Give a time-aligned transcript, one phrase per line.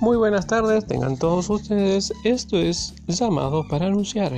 [0.00, 2.12] Muy buenas tardes, tengan todos ustedes.
[2.24, 4.32] Esto es llamado para anunciar.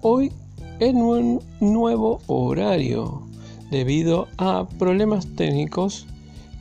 [0.00, 0.32] Hoy
[0.80, 3.22] en un nuevo horario
[3.70, 6.06] debido a problemas técnicos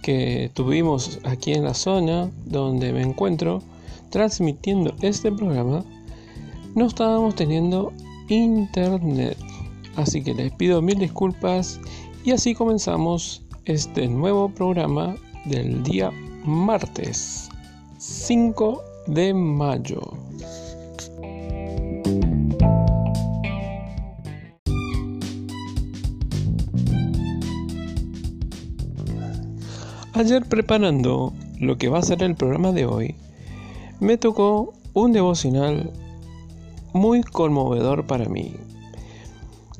[0.01, 3.61] que tuvimos aquí en la zona donde me encuentro
[4.09, 5.83] transmitiendo este programa.
[6.75, 7.93] No estábamos teniendo
[8.27, 9.37] internet.
[9.95, 11.79] Así que les pido mil disculpas
[12.25, 16.11] y así comenzamos este nuevo programa del día
[16.43, 17.47] martes.
[17.97, 20.01] 5 de mayo.
[30.11, 33.15] Ayer preparando lo que va a ser el programa de hoy,
[34.01, 35.93] me tocó un devocional
[36.95, 38.53] muy conmovedor para mí,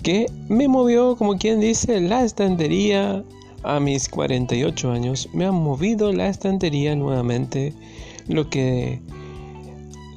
[0.04, 3.24] que me movió, como quien dice, la estantería
[3.64, 7.74] a mis 48 años, me ha movido la estantería nuevamente
[8.28, 9.00] lo que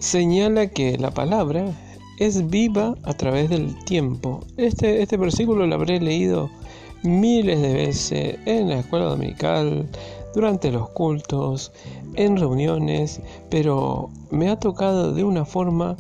[0.01, 1.73] señala que la palabra
[2.19, 4.41] es viva a través del tiempo.
[4.57, 6.51] Este, este versículo lo habré leído
[7.05, 9.89] miles de veces en la escuela dominical,
[10.35, 11.71] durante los cultos,
[12.17, 15.97] en reuniones, pero me ha tocado de una forma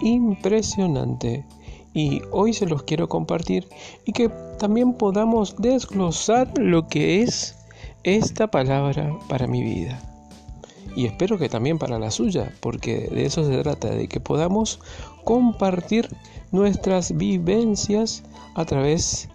[0.00, 1.44] impresionante.
[1.92, 3.66] Y hoy se los quiero compartir
[4.04, 7.56] y que también podamos desglosar lo que es
[8.04, 10.00] esta palabra para mi vida.
[10.96, 14.80] Y espero que también para la suya, porque de eso se trata, de que podamos
[15.24, 16.08] compartir
[16.50, 18.22] nuestras vivencias
[18.54, 19.28] a través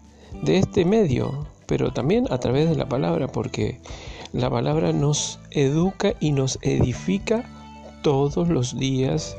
[0.43, 3.79] de este medio, pero también a través de la palabra, porque
[4.33, 7.49] la palabra nos educa y nos edifica
[8.03, 9.35] todos los días,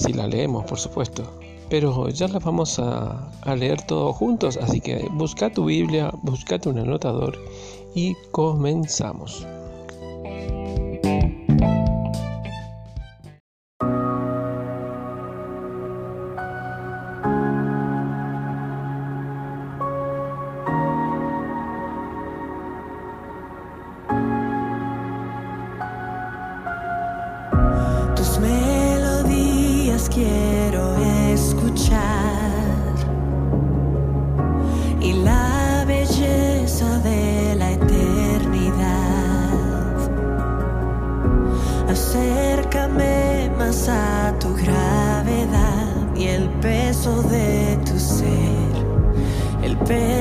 [0.00, 1.22] si la leemos, por supuesto.
[1.68, 6.68] Pero ya la vamos a, a leer todos juntos, así que busca tu Biblia, buscate
[6.68, 7.38] un anotador
[7.94, 9.46] y comenzamos.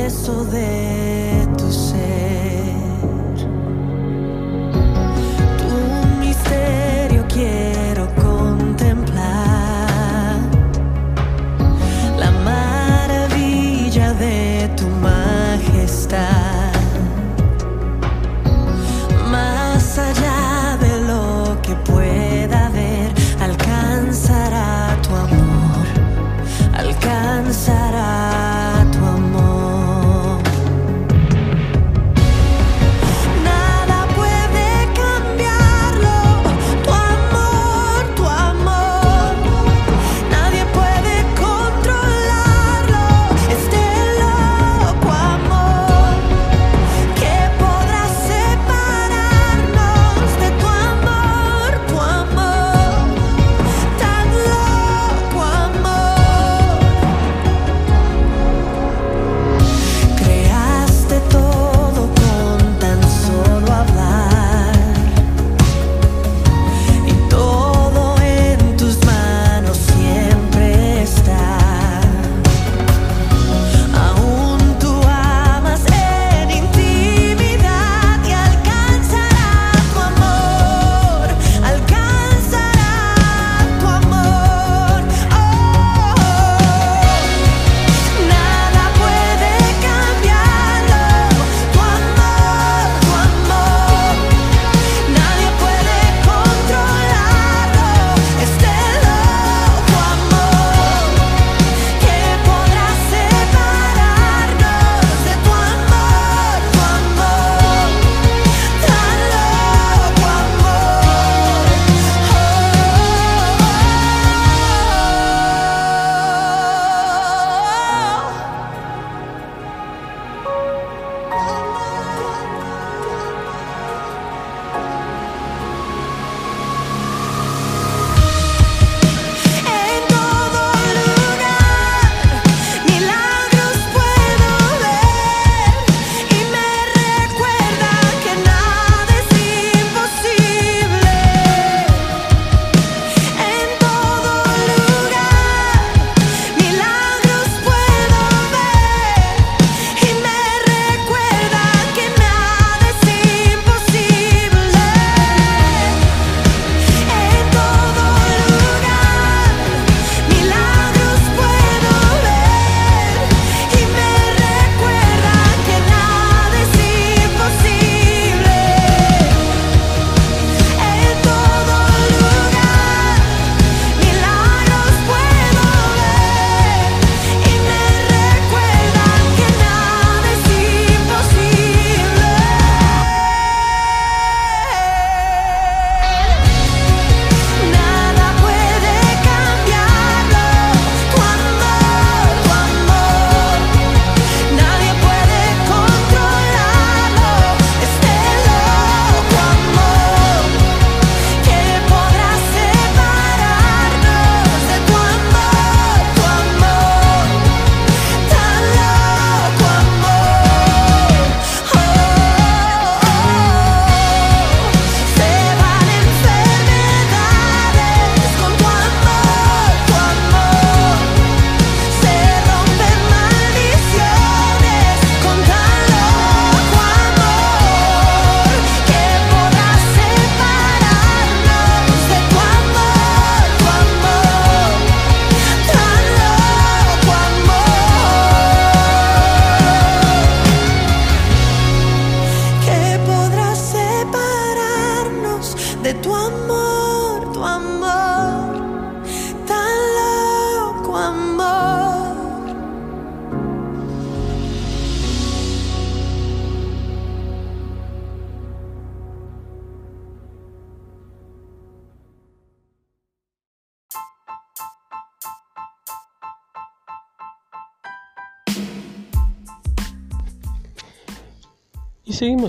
[0.09, 0.98] beso de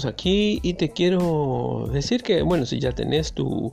[0.05, 3.73] Aquí y te quiero decir que, bueno, si ya tenés tu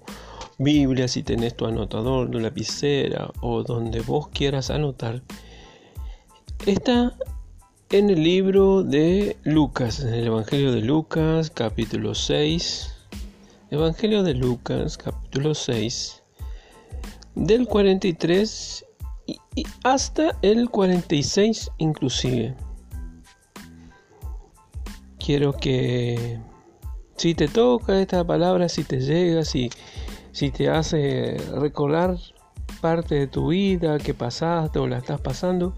[0.58, 5.22] Biblia, si tenés tu anotador, tu lapicera o donde vos quieras anotar,
[6.66, 7.16] está
[7.90, 12.94] en el libro de Lucas, en el Evangelio de Lucas, capítulo 6.
[13.70, 16.24] Evangelio de Lucas, capítulo 6,
[17.36, 18.86] del 43
[19.26, 22.56] y, hasta el 46 inclusive
[25.28, 26.40] quiero que
[27.18, 29.70] si te toca esta palabra, si te llega, si,
[30.32, 32.16] si te hace recordar
[32.80, 35.74] parte de tu vida que pasaste o la estás pasando,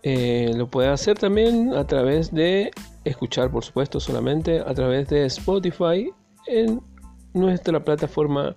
[0.02, 2.72] Eh, lo puedes hacer también a través de
[3.08, 6.10] escuchar, por supuesto, solamente a través de Spotify
[6.46, 6.80] en
[7.34, 8.56] nuestra plataforma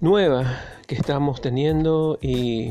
[0.00, 2.70] nueva que estamos teniendo y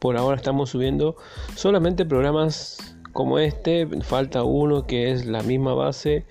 [0.00, 1.16] por ahora estamos subiendo
[1.54, 3.86] solamente programas como este.
[4.02, 6.24] Falta uno que es la misma base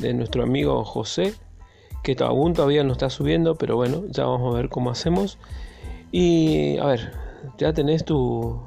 [0.00, 1.34] de nuestro amigo José,
[2.02, 5.38] que aún todavía no está subiendo, pero bueno, ya vamos a ver cómo hacemos.
[6.12, 7.12] Y a ver,
[7.58, 8.60] ya tenés tu,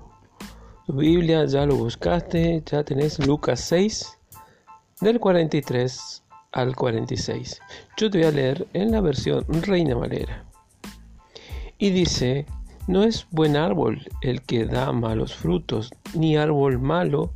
[0.88, 4.20] Biblia, ya lo buscaste, ya tenés Lucas 6
[5.04, 7.62] del 43 al 46.
[7.98, 10.46] Yo te voy a leer en la versión Reina Valera.
[11.78, 12.46] Y dice,
[12.88, 17.32] no es buen árbol el que da malos frutos, ni árbol malo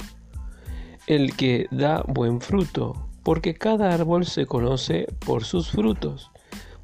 [1.08, 6.32] el que da buen fruto, porque cada árbol se conoce por sus frutos,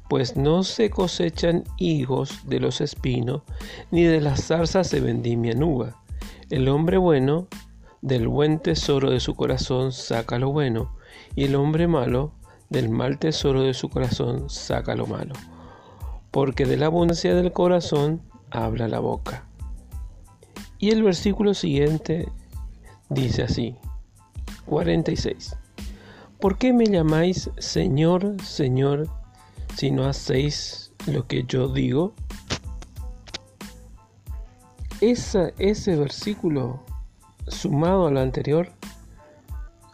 [0.08, 3.42] pues no se cosechan higos de los espinos,
[3.90, 5.96] ni de las zarzas se vendimia uva.
[6.50, 7.48] El hombre bueno
[8.04, 10.94] del buen tesoro de su corazón saca lo bueno,
[11.34, 12.32] y el hombre malo
[12.68, 15.32] del mal tesoro de su corazón saca lo malo.
[16.30, 18.20] Porque de la abundancia del corazón
[18.50, 19.46] habla la boca.
[20.78, 22.28] Y el versículo siguiente
[23.08, 23.74] dice así,
[24.66, 25.56] 46.
[26.40, 29.08] ¿Por qué me llamáis Señor, Señor,
[29.76, 32.12] si no hacéis lo que yo digo?
[35.00, 36.82] ese versículo
[37.64, 38.68] sumado a lo anterior,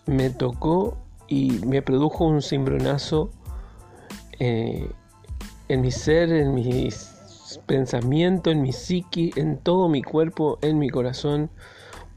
[0.07, 0.99] me tocó
[1.29, 3.31] y me produjo un cimbronazo
[4.41, 4.91] eh,
[5.69, 10.91] en mi ser, en mis pensamientos, en mi psiqui, en todo mi cuerpo, en mi
[10.91, 11.49] corazón,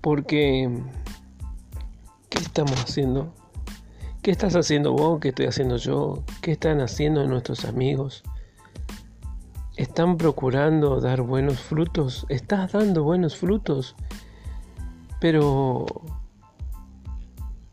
[0.02, 0.72] porque
[2.30, 3.32] ¿qué estamos haciendo?
[4.24, 5.20] ¿Qué estás haciendo vos?
[5.20, 6.24] ¿Qué estoy haciendo yo?
[6.42, 8.24] ¿Qué están haciendo nuestros amigos?
[9.78, 12.26] ¿Están procurando dar buenos frutos?
[12.30, 13.96] ¿Estás dando buenos frutos?
[15.24, 15.86] Pero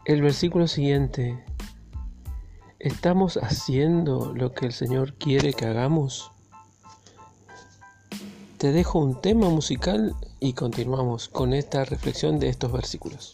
[0.05, 1.45] el versículo siguiente,
[2.79, 6.31] ¿estamos haciendo lo que el Señor quiere que hagamos?
[8.57, 13.33] Te dejo un tema musical y continuamos con esta reflexión de estos versículos.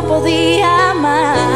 [0.00, 1.47] No podía más.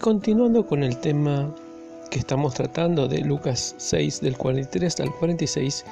[0.00, 1.54] Continuando con el tema
[2.10, 5.84] que estamos tratando de Lucas 6 del 43 al 46,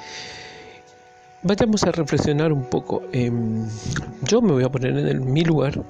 [1.43, 3.03] vayamos a reflexionar un poco.
[3.13, 3.67] Em,
[4.23, 5.81] yo me voy a poner en mi lugar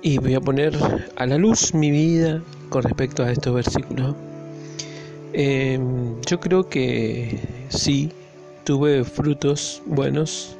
[0.00, 0.78] y voy a poner
[1.16, 2.40] a la luz mi vida
[2.70, 4.14] con respecto a estos versículos.
[5.32, 8.12] Em, yo creo que sí,
[8.64, 10.56] tuve frutos buenos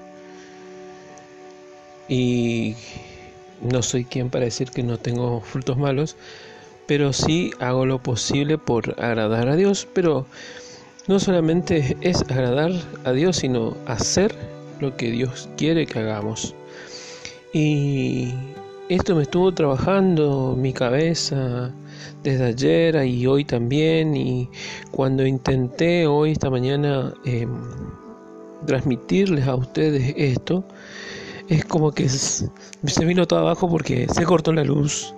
[2.08, 2.74] y
[3.62, 6.16] no soy quien para decir que no tengo frutos malos,
[6.86, 10.26] pero sí hago lo posible por agradar a Dios, pero
[11.08, 12.72] no solamente es agradar
[13.04, 14.34] a Dios, sino hacer
[14.80, 16.54] lo que Dios quiere que hagamos.
[17.52, 18.34] Y
[18.88, 21.72] esto me estuvo trabajando mi cabeza
[22.22, 24.48] desde ayer y hoy también, y
[24.90, 27.48] cuando intenté hoy, esta mañana, em,
[28.66, 30.64] transmitirles a ustedes esto,
[31.48, 35.14] es como que se vino todo abajo porque se cortó la luz,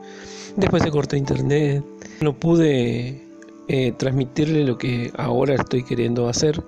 [0.57, 1.85] después se cortó internet,
[2.21, 3.23] no pude
[3.69, 6.63] eh, transmitirle lo que ahora estoy queriendo hacer,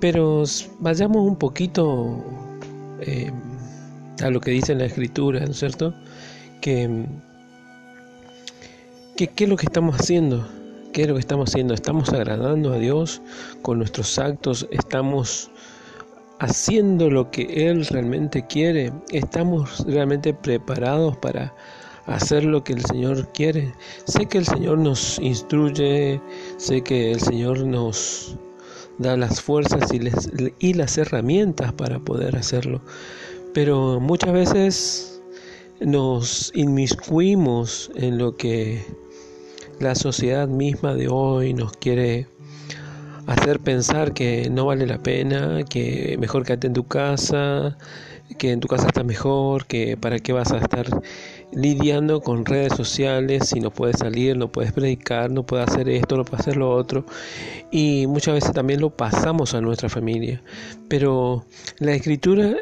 [0.00, 0.44] pero
[0.80, 2.24] vayamos un poquito
[3.00, 3.30] eh,
[4.22, 5.94] a lo que dice la escritura, ¿no es cierto?
[6.60, 7.06] Que,
[9.16, 10.48] que qué es lo que estamos haciendo,
[10.92, 13.22] qué es lo que estamos haciendo, estamos agradando a Dios
[13.62, 15.50] con nuestros actos, estamos
[16.42, 18.92] haciendo lo que Él realmente quiere?
[19.12, 21.54] ¿Estamos realmente preparados para
[22.06, 23.72] hacer lo que el Señor quiere?
[24.06, 26.20] Sé que el Señor nos instruye,
[26.56, 28.36] sé que el Señor nos
[28.98, 32.80] da las fuerzas y, las herramientas para poder hacerlo,
[33.54, 35.22] pero muchas veces
[35.80, 38.84] nos inmiscuimos en lo que
[39.78, 42.26] la sociedad misma de hoy nos quiere
[43.26, 47.76] hacer pensar que no vale la pena, que mejor quédate en tu casa,
[48.38, 50.86] que en tu casa está mejor, que para qué vas a estar
[51.52, 56.16] lidiando con redes sociales si no puedes salir, no puedes predicar, no puedes hacer esto,
[56.16, 57.04] no puedes hacer lo otro.
[57.70, 60.42] Y muchas veces también lo pasamos a nuestra familia.
[60.88, 61.44] Pero
[61.78, 62.56] la escritura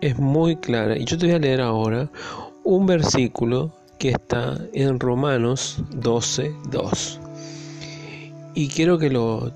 [0.00, 2.10] es muy clara y yo te voy a leer ahora
[2.64, 7.20] un versículo que está en Romanos 12, 2.
[8.54, 9.52] Y quiero que lo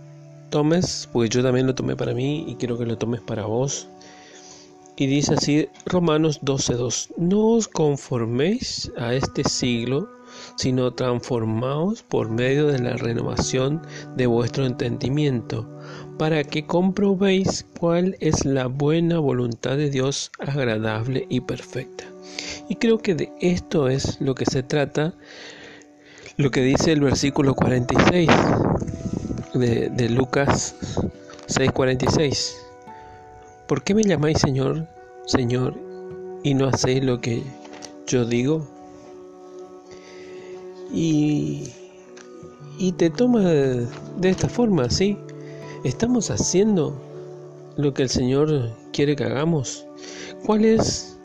[0.50, 3.88] tomes, pues yo también lo tomé para mí y quiero que lo tomes para vos.
[4.96, 10.10] Y dice así Romanos 12:2, no os conforméis a este siglo,
[10.56, 13.80] sino transformaos por medio de la renovación
[14.16, 15.66] de vuestro entendimiento,
[16.18, 22.04] para que comprobéis cuál es la buena voluntad de Dios agradable y perfecta.
[22.68, 25.14] Y creo que de esto es lo que se trata,
[26.36, 28.28] lo que dice el versículo 46
[29.54, 30.74] de, de Lucas
[31.48, 32.56] 6:46.
[33.66, 34.86] ¿Por qué me llamáis Señor,
[35.26, 35.74] Señor,
[36.42, 37.42] y no hacéis lo que
[38.06, 38.66] yo digo?
[40.92, 41.72] Y,
[42.78, 43.88] y te toma de,
[44.22, 45.16] esta forma, ¿sí?
[45.84, 47.00] ¿Estamos haciendo
[47.76, 49.86] lo que el Señor quiere que hagamos?
[50.46, 51.16] ¿Cuál es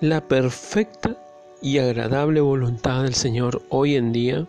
[0.00, 1.16] la perfecta
[1.60, 4.46] y agradable voluntad del Señor hoy en día?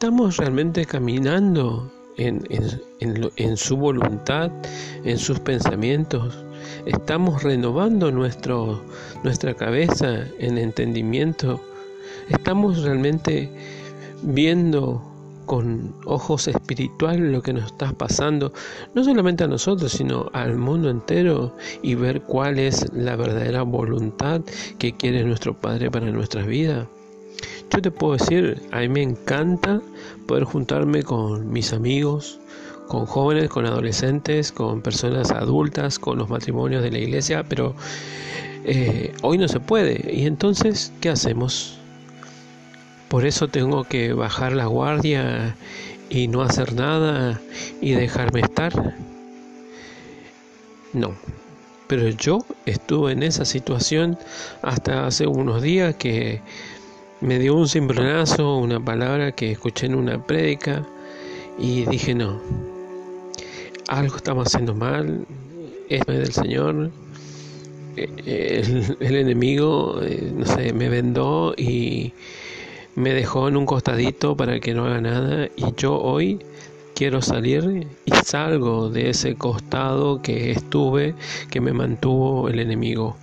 [0.00, 2.42] ¿Estamos realmente caminando en,
[3.00, 4.50] en, su voluntad,
[5.04, 6.42] en sus pensamientos?
[6.86, 8.82] ¿Estamos renovando nuestro,
[9.24, 11.60] nuestra cabeza en entendimiento?
[12.30, 13.52] ¿Estamos realmente
[14.22, 15.02] viendo
[15.44, 18.54] con ojos espirituales lo que nos está pasando,
[18.94, 24.40] no solamente a nosotros, sino al mundo entero y ver cuál es la verdadera voluntad
[24.78, 26.88] que quiere nuestro Padre para nuestras vidas.
[27.72, 29.80] Yo te puedo decir, a mí me encanta
[30.26, 32.40] poder juntarme con mis amigos,
[32.88, 37.76] con jóvenes, con adolescentes, con personas adultas, con los matrimonios de la iglesia, pero
[38.64, 40.12] eh, hoy no se puede.
[40.12, 41.78] Y entonces, ¿qué hacemos?
[43.08, 45.56] Por eso tengo que bajar la guardia
[46.08, 47.40] y no hacer nada
[47.80, 48.72] y dejarme estar.
[50.92, 51.14] No,
[51.86, 54.18] pero yo estuve en esa situación
[54.62, 56.40] hasta hace unos días que
[57.20, 60.86] me dio un cimbronazo, una palabra que escuché en una prédica
[61.58, 62.40] y dije no,
[63.88, 65.26] algo estamos haciendo mal,
[65.88, 66.90] es del Señor,
[67.96, 72.12] el, el enemigo, eh, no sé, me vendó y
[72.94, 76.38] me dejó en un costadito para que no haga nada y yo hoy
[77.00, 81.14] quiero salir y salgo de ese costado que estuve,
[81.48, 83.16] que me mantuvo el enemigo.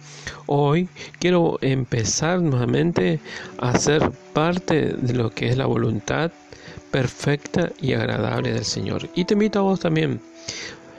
[0.48, 3.20] Hoy quiero empezar nuevamente
[3.60, 6.32] a ser parte de lo que es la voluntad
[6.90, 9.10] perfecta y agradable del Señor.
[9.14, 10.22] Y te invito a vos también.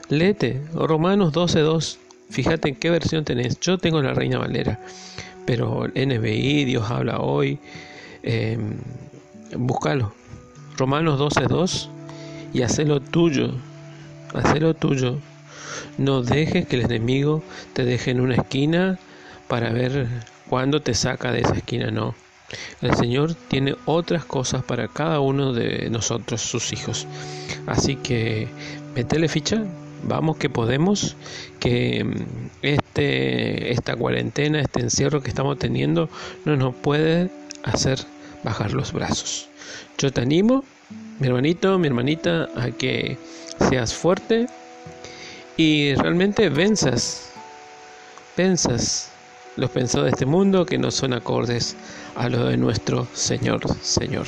[0.07, 1.97] Lete Romanos 12.2.
[2.29, 3.59] Fíjate en qué versión tenés.
[3.59, 4.79] Yo tengo la Reina Valera,
[5.45, 7.59] pero NBI, Dios habla hoy,
[8.23, 8.57] eh,
[9.57, 10.13] búscalo.
[10.77, 11.98] Romanos 12.2
[12.53, 13.51] y hacelo tuyo,
[14.33, 15.17] hacelo tuyo.
[15.97, 18.97] No dejes que el enemigo te deje en una esquina
[19.47, 20.07] para ver
[20.49, 22.15] cuándo te saca de esa esquina, no.
[22.81, 27.07] El Señor tiene otras cosas para cada uno de nosotros, sus hijos.
[27.67, 28.47] Así que
[28.95, 29.63] metele ficha,
[30.03, 31.15] vamos que podemos,
[31.59, 36.09] que mm, este, esta cuarentena, este encierro que estamos teniendo,
[36.45, 37.29] no nos puede
[37.63, 37.99] hacer
[38.43, 39.47] bajar los brazos.
[39.97, 40.63] Yo te animo,
[41.19, 43.17] mi hermanito, mi hermanita, a que
[43.69, 44.47] seas fuerte
[45.57, 47.31] y realmente venzas,
[48.37, 49.11] venzas
[49.57, 51.75] los pensados de este mundo que no son acordes
[52.15, 54.27] a lo de nuestro Señor, Señor.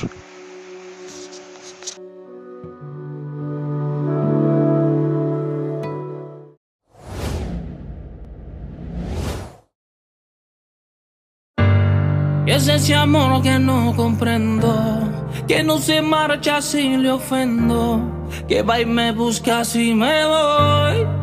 [12.45, 18.01] Es ese amor que no comprendo, que no se marcha si le ofendo,
[18.47, 21.21] que va y me busca si me voy.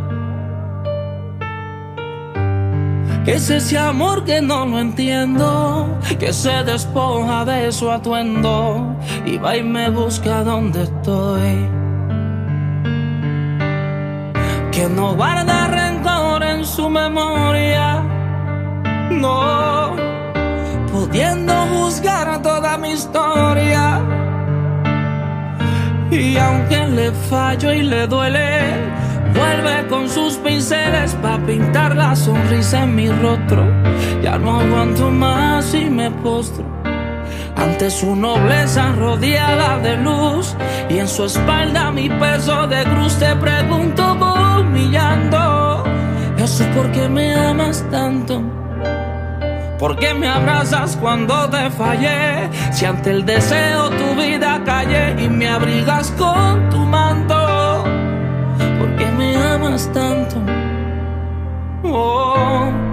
[3.28, 5.86] Es ese amor que no lo entiendo,
[6.18, 11.68] que se despoja de su atuendo y va y me busca donde estoy.
[14.72, 18.02] Que no guarda rencor en su memoria,
[19.10, 19.94] no,
[20.90, 21.52] pudiendo
[22.42, 24.00] toda mi historia.
[26.10, 28.98] Y aunque le fallo y le duele,
[29.34, 33.64] Vuelve con sus pinceles para pintar la sonrisa en mi rostro.
[34.22, 36.64] Ya no aguanto más y me postro
[37.54, 40.56] ante su nobleza rodeada de luz
[40.88, 43.14] y en su espalda mi peso de cruz.
[43.18, 44.16] Te pregunto
[44.60, 45.84] humillando,
[46.36, 48.42] Jesús, ¿por qué me amas tanto?
[49.78, 52.48] ¿Por qué me abrazas cuando te fallé?
[52.72, 57.58] Si ante el deseo tu vida callé y me abrigas con tu manto
[59.68, 60.36] amas tanto.
[61.84, 62.87] Oh.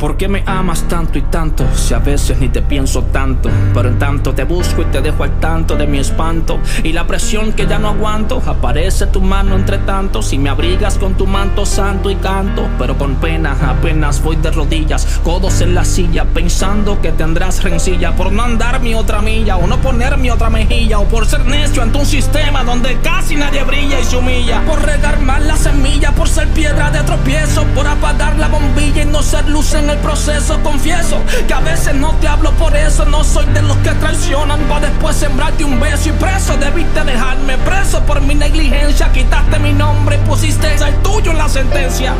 [0.00, 1.66] ¿Por qué me amas tanto y tanto?
[1.74, 5.24] Si a veces ni te pienso tanto, pero en tanto te busco y te dejo
[5.24, 8.42] al tanto de mi espanto y la presión que ya no aguanto.
[8.46, 12.96] Aparece tu mano entre tantos y me abrigas con tu manto santo y canto, pero
[12.96, 18.32] con pena apenas voy de rodillas, codos en la silla, pensando que tendrás rencilla por
[18.32, 21.82] no andar mi otra milla o no poner mi otra mejilla o por ser necio
[21.82, 26.12] ante un sistema donde casi nadie brilla y se humilla, por regar mal la semilla,
[26.12, 29.98] por ser piedra de tropiezo, por apagar la bombilla y no ser luz en el
[29.98, 33.04] proceso confieso que a veces no te hablo por eso.
[33.04, 36.56] No soy de los que traicionan para después sembrarte un beso y preso.
[36.56, 39.10] Debiste dejarme preso por mi negligencia.
[39.12, 42.14] Quitaste mi nombre y pusiste el tuyo en la sentencia.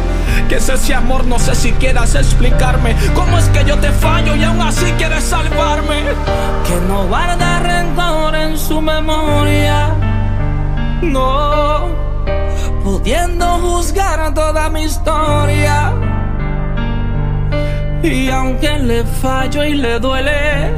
[0.49, 4.35] Que es ese amor, no sé si quieras explicarme cómo es que yo te fallo
[4.35, 6.03] y aún así quieres salvarme.
[6.67, 9.95] Que no guarda rencor en su memoria.
[11.03, 11.89] No,
[12.85, 16.10] pudiendo juzgar toda mi historia
[18.03, 20.73] y aunque le fallo y le duele,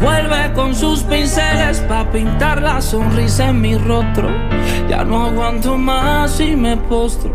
[0.00, 4.28] vuelve con sus pinceles para pintar la sonrisa en mi rostro.
[4.88, 7.32] Ya no aguanto más y me postro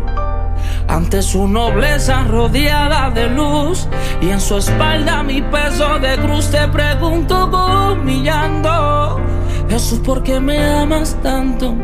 [0.90, 3.86] ante su nobleza rodeada de luz
[4.20, 6.50] y en su espalda mi peso de cruz.
[6.50, 7.48] Te pregunto
[7.92, 9.20] humillando,
[9.68, 11.76] Jesús, ¿por qué me amas tanto?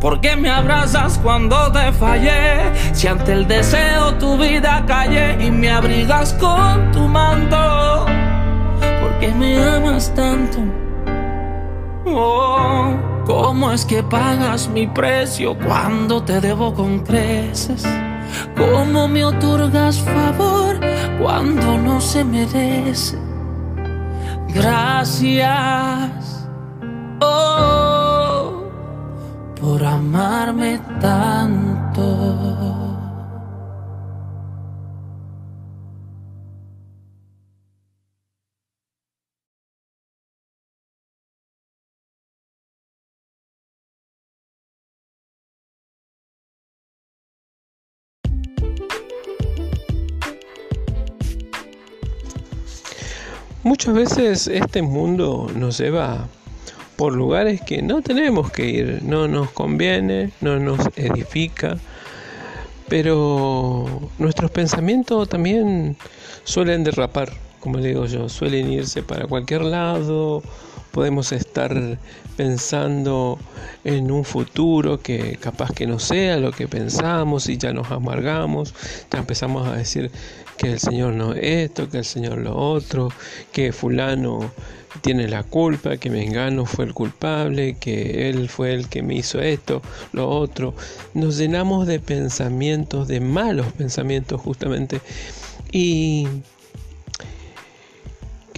[0.00, 2.72] ¿Por qué me abrazas cuando te fallé?
[2.94, 8.06] Si ante el deseo tu vida callé y me abrigas con tu manto.
[8.80, 10.58] ¿Por qué me amas tanto?
[12.06, 17.86] Oh, ¿cómo es que pagas mi precio cuando te debo con creces?
[18.56, 20.80] ¿Cómo me otorgas favor
[21.20, 23.18] cuando no se merece?
[24.48, 26.39] Gracias.
[29.86, 32.80] Amarme tanto.
[53.62, 56.28] Muchas veces este mundo nos lleva
[57.00, 61.78] por lugares que no tenemos que ir, no nos conviene, no nos edifica,
[62.90, 65.96] pero nuestros pensamientos también
[66.44, 70.42] suelen derrapar, como digo yo, suelen irse para cualquier lado
[70.90, 71.98] podemos estar
[72.36, 73.38] pensando
[73.84, 78.74] en un futuro que capaz que no sea lo que pensamos y ya nos amargamos,
[79.10, 80.10] ya empezamos a decir
[80.56, 83.10] que el Señor no esto, que el Señor lo otro,
[83.52, 84.50] que fulano
[85.00, 89.40] tiene la culpa, que Mengano fue el culpable, que él fue el que me hizo
[89.40, 89.80] esto,
[90.12, 90.74] lo otro.
[91.14, 95.00] Nos llenamos de pensamientos, de malos pensamientos justamente.
[95.72, 96.26] Y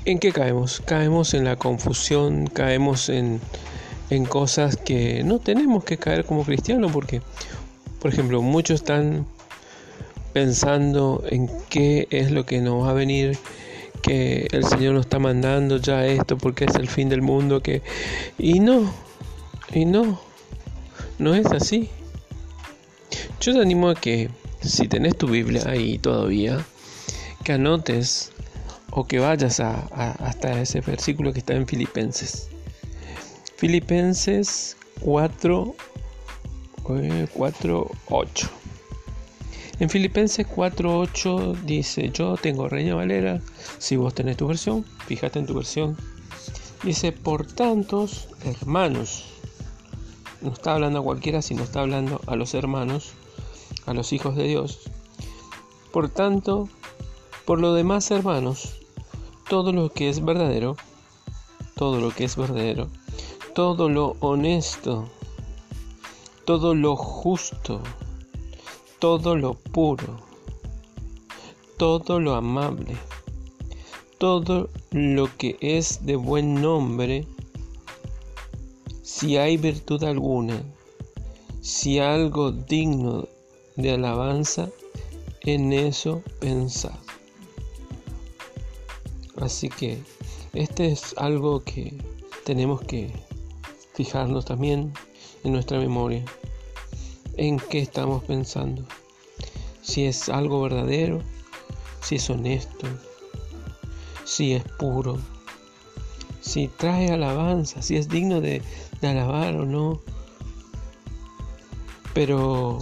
[0.05, 0.83] ¿en qué caemos?
[0.85, 3.41] Caemos en la confusión, caemos en,
[4.11, 7.23] en cosas que no tenemos que caer como cristianos porque,
[8.01, 9.27] por ejemplo, muchos están
[10.33, 13.39] pensando en qué es lo que nos va a venir
[14.03, 17.83] que el Señor nos está mandando ya esto porque es el fin del mundo, que
[18.37, 18.93] y no,
[19.73, 20.21] y no,
[21.19, 21.89] no es así.
[23.41, 24.29] Yo te animo a que
[24.61, 26.65] si tenés tu Biblia ahí todavía,
[27.45, 28.33] que anotes
[28.93, 29.87] o que vayas a,
[30.21, 32.49] hasta ese versículo que está en Filipenses.
[33.57, 35.75] Filipenses 4,
[37.35, 38.51] 4 8.
[39.81, 43.41] En Filipenses 4.8 dice, yo tengo Reina Valera,
[43.79, 45.97] si vos tenés tu versión, fíjate en tu versión.
[46.85, 49.25] Dice, por tantos hermanos,
[50.43, 53.15] no está hablando a cualquiera, sino está hablando a los hermanos,
[53.87, 54.81] a los hijos de Dios.
[55.93, 56.69] Por tanto,
[57.45, 58.82] por lo demás hermanos,
[59.53, 60.79] todo lo que es verdadero,
[61.77, 62.89] todo lo que es verdadero,
[63.55, 65.11] todo lo honesto,
[66.47, 67.83] todo lo justo,
[68.99, 70.21] todo lo puro,
[71.77, 72.97] todo lo amable,
[74.17, 77.27] todo lo que es de buen nombre,
[79.03, 80.63] si hay virtud alguna,
[81.61, 83.29] si algo digno
[83.77, 84.71] de alabanza,
[85.43, 87.02] en eso pensad.
[89.43, 89.99] Así que
[90.53, 91.99] este es algo que
[92.45, 93.13] tenemos que
[93.93, 94.93] fijarnos también
[95.43, 96.25] en nuestra memoria
[97.37, 98.85] en qué estamos pensando,
[99.83, 101.23] si es algo verdadero,
[102.03, 102.87] si es honesto,
[104.25, 105.19] si es puro,
[106.41, 108.63] si trae alabanza, si es digno de,
[109.03, 110.01] alabar o no.
[112.15, 112.79] Pero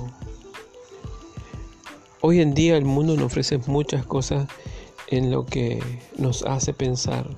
[2.20, 4.46] hoy en día el mundo nos ofrece muchas cosas
[5.10, 5.82] en lo que
[6.16, 7.28] nos hace pensar,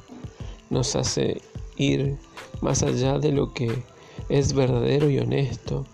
[0.70, 1.40] nos hace
[1.76, 2.18] ir
[2.60, 3.82] más allá de lo que
[4.28, 5.84] es verdadero y honesto,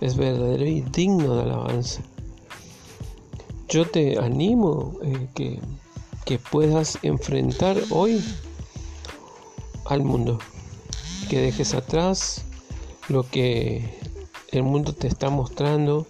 [0.00, 2.02] es verdadero y digno de alabanza.
[3.68, 5.60] Yo te animo eh, que,
[6.24, 8.24] que puedas enfrentar hoy
[9.84, 10.38] al mundo,
[11.28, 12.44] que dejes atrás
[13.08, 13.98] lo que
[14.50, 16.06] el mundo te está mostrando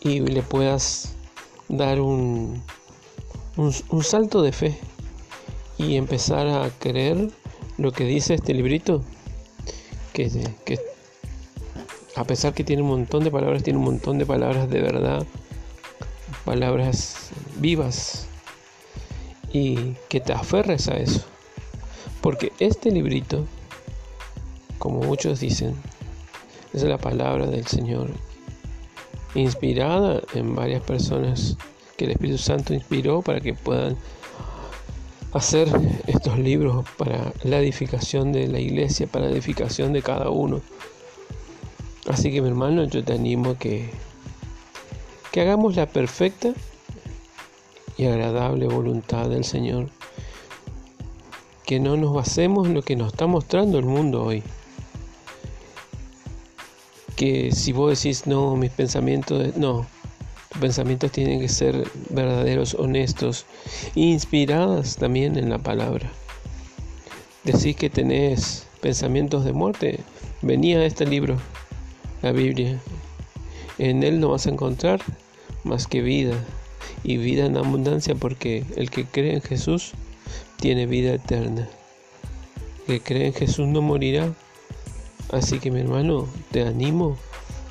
[0.00, 1.14] y le puedas
[1.68, 2.62] dar un,
[3.56, 4.78] un, salto de fe
[5.78, 7.30] y empezar a creer
[7.78, 9.02] lo que dice este librito
[10.12, 10.30] que,
[10.64, 10.80] que
[12.16, 15.26] a pesar que tiene un montón de palabras, tiene un montón de palabras de verdad,
[16.44, 18.26] palabras vivas,
[19.52, 21.24] y que te aferres a eso.
[22.20, 23.46] Porque este librito,
[24.78, 25.74] como muchos dicen,
[26.72, 28.08] es la palabra del Señor,
[29.34, 31.56] inspirada en varias personas
[31.96, 33.96] que el Espíritu Santo inspiró para que puedan
[35.32, 35.68] hacer
[36.06, 40.60] estos libros para la edificación de la iglesia, para la edificación de cada uno.
[42.08, 43.90] Así que mi hermano, yo te animo a que,
[45.32, 46.52] que hagamos la perfecta
[47.96, 49.88] y agradable voluntad del Señor.
[51.64, 54.42] Que no nos basemos en lo que nos está mostrando el mundo hoy.
[57.16, 59.86] Que si vos decís, no, mis pensamientos, no,
[60.60, 63.46] pensamientos tienen que ser verdaderos, honestos,
[63.94, 66.10] inspirados también en la palabra.
[67.44, 70.00] Decís que tenés pensamientos de muerte,
[70.42, 71.38] venía a este libro
[72.22, 72.80] la Biblia.
[73.78, 75.00] En él no vas a encontrar
[75.64, 76.34] más que vida
[77.04, 79.92] y vida en abundancia porque el que cree en Jesús
[80.58, 81.68] tiene vida eterna.
[82.88, 84.32] El que cree en Jesús no morirá.
[85.32, 87.16] Así que mi hermano, te animo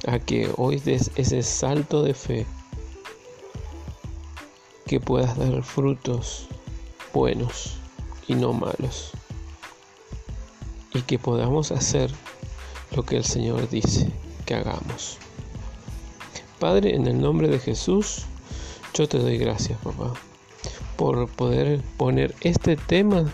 [0.08, 2.46] a que hoy des ese salto de fe,
[4.86, 6.48] que puedas dar frutos
[7.14, 7.78] buenos
[8.28, 9.12] y no malos,
[10.94, 12.12] y que podamos hacer
[12.96, 14.12] lo que el Señor dice
[14.46, 15.18] que hagamos.
[16.60, 18.26] Padre, en el nombre de Jesús,
[18.94, 20.14] yo te doy gracias, papá,
[20.96, 23.26] por poder poner este tema,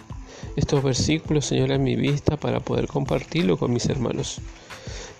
[0.55, 4.39] estos versículos, Señor, en mi vista para poder compartirlo con mis hermanos.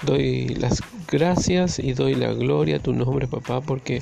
[0.04, 4.02] Doy las gracias y doy la gloria a tu nombre, papá, porque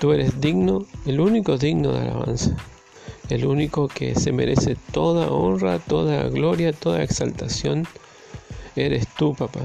[0.00, 2.56] tú eres digno, el único digno de alabanza,
[3.28, 7.86] El único que se merece toda honra, toda gloria, toda exaltación,
[8.74, 9.60] eres tú, papá.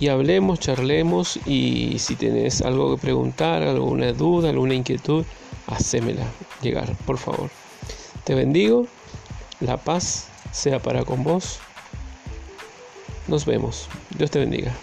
[0.00, 5.26] y hablemos, charlemos y si tenés algo que preguntar, alguna duda, alguna inquietud,
[5.66, 6.24] hacémela
[6.62, 7.50] llegar, por favor.
[8.24, 8.86] Te bendigo,
[9.60, 11.58] la paz sea para con vos.
[13.28, 13.88] Nos vemos.
[14.16, 14.74] Dios te bendiga.